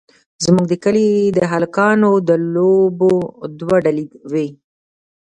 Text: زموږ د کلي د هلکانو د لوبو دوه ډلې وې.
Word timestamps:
زموږ 0.43 0.65
د 0.69 0.73
کلي 0.83 1.07
د 1.37 1.39
هلکانو 1.53 2.11
د 2.27 2.31
لوبو 2.53 3.13
دوه 3.59 3.75
ډلې 3.85 4.05
وې. 4.31 4.47